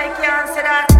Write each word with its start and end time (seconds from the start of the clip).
I 0.00 0.06
can't 0.14 0.48
say 0.54 0.62
that. 0.62 0.97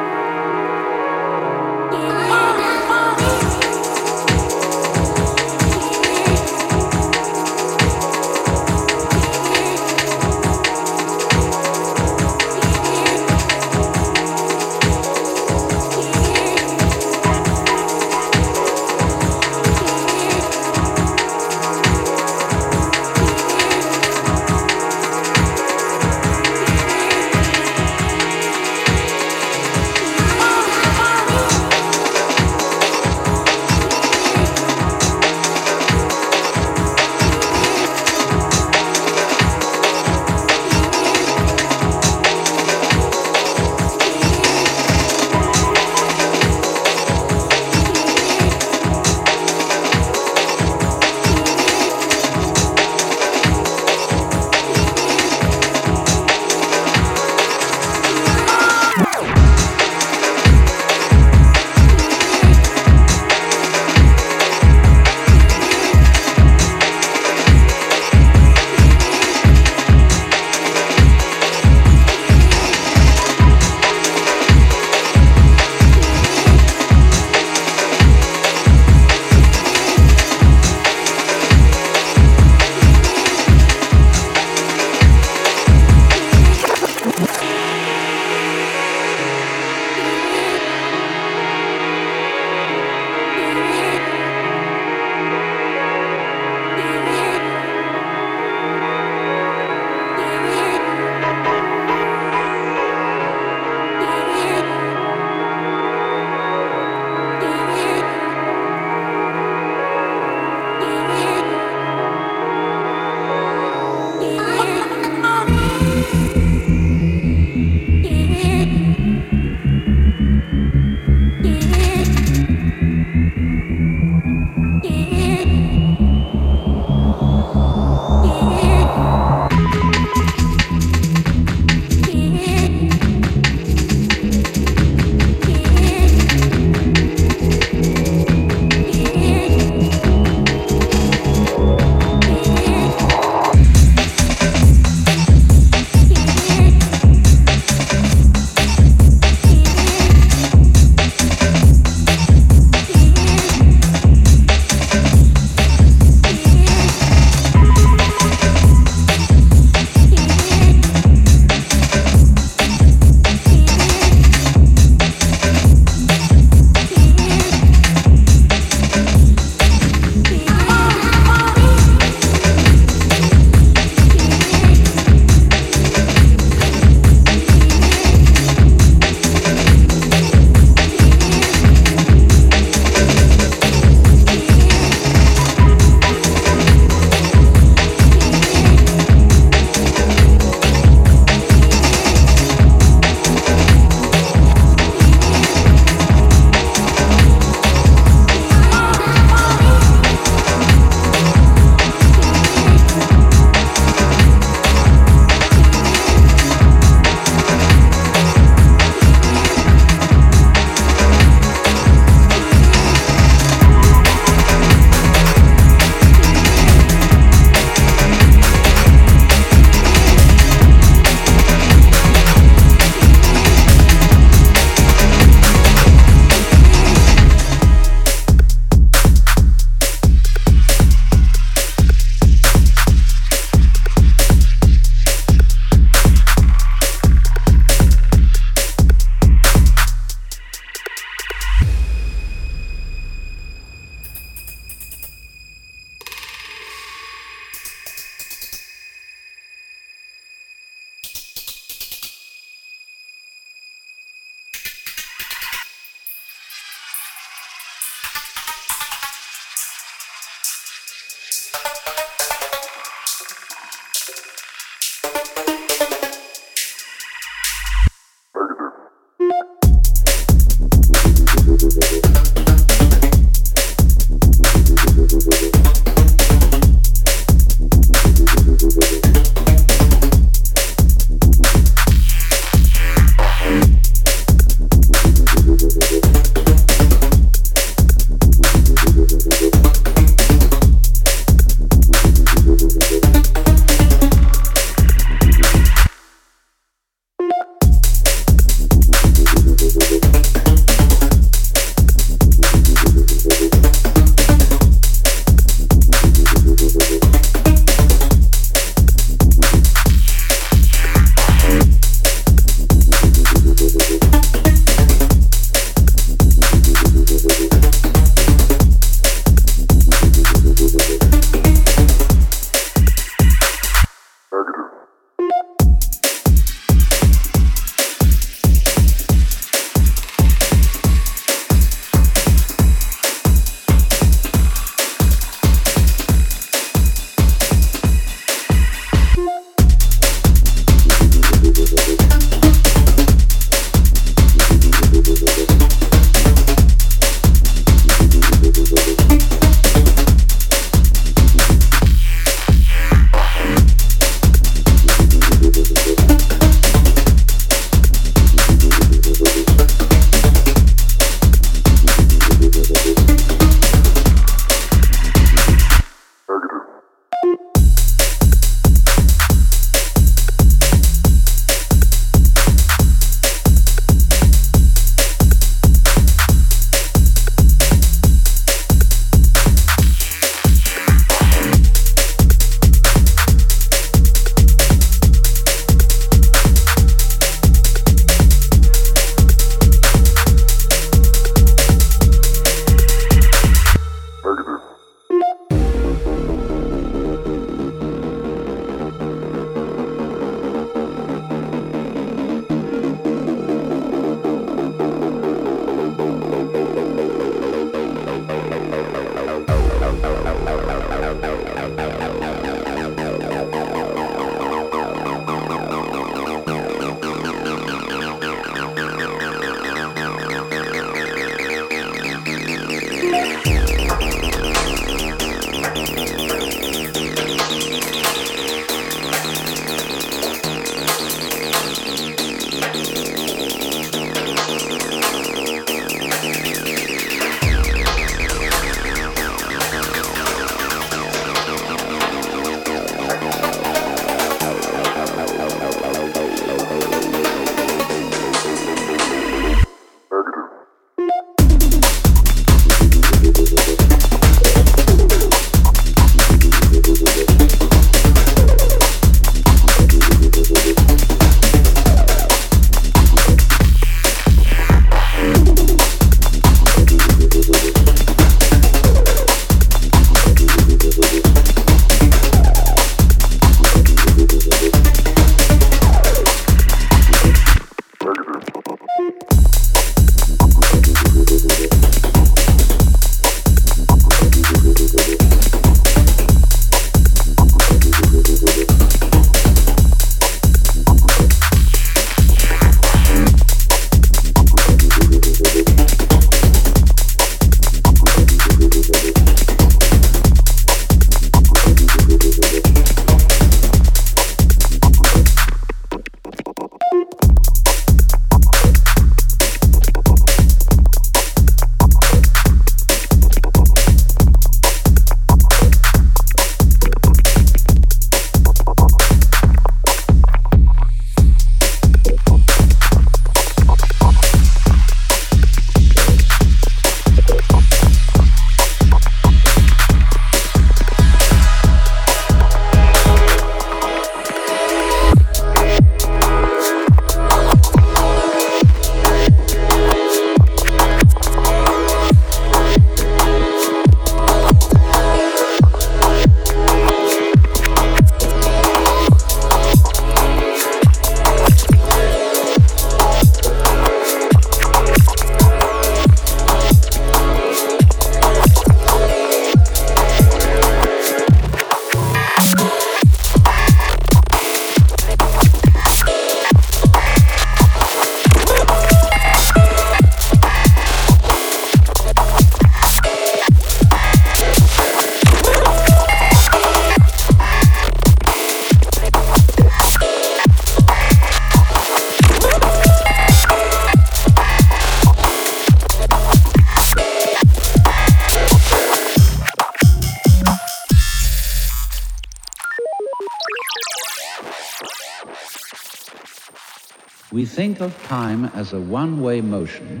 Think 597.58 597.80
of 597.80 598.00
time 598.04 598.44
as 598.54 598.72
a 598.72 598.78
one-way 598.80 599.40
motion 599.40 600.00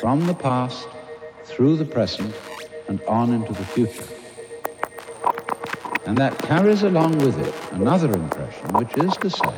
from 0.00 0.26
the 0.26 0.34
past 0.34 0.88
through 1.44 1.76
the 1.76 1.84
present 1.84 2.34
and 2.88 3.00
on 3.02 3.32
into 3.32 3.52
the 3.52 3.64
future. 3.64 4.08
And 6.04 6.18
that 6.18 6.36
carries 6.36 6.82
along 6.82 7.18
with 7.18 7.38
it 7.38 7.54
another 7.74 8.12
impression, 8.12 8.66
which 8.72 8.92
is 8.96 9.16
to 9.18 9.30
say 9.30 9.54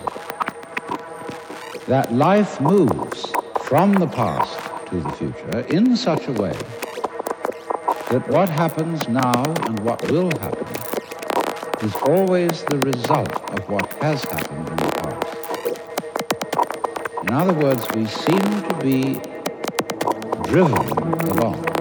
that 1.86 2.12
life 2.12 2.60
moves 2.60 3.32
from 3.62 3.94
the 3.94 4.08
past 4.08 4.60
to 4.90 5.00
the 5.00 5.12
future 5.12 5.60
in 5.74 5.96
such 5.96 6.28
a 6.28 6.32
way 6.32 6.52
that 8.10 8.28
what 8.28 8.50
happens 8.50 9.08
now 9.08 9.42
and 9.64 9.80
what 9.80 10.06
will 10.10 10.30
happen 10.38 10.68
is 11.82 11.94
always 12.02 12.62
the 12.64 12.78
result 12.78 13.34
of 13.58 13.66
what 13.70 13.90
has 14.02 14.22
happened 14.24 14.68
in 14.68 14.76
the 14.76 14.82
past. 14.82 14.95
In 17.28 17.32
other 17.32 17.54
words, 17.54 17.84
we 17.96 18.06
seem 18.06 18.38
to 18.38 18.78
be 18.80 19.20
driven 20.44 20.74
along. 21.30 21.75